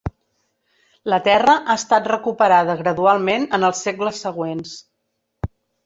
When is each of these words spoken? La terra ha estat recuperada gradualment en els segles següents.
La 1.13 1.19
terra 1.27 1.53
ha 1.59 1.75
estat 1.81 2.09
recuperada 2.13 2.77
gradualment 2.83 3.47
en 3.59 3.71
els 3.71 3.87
segles 3.89 4.27
següents. 4.29 4.77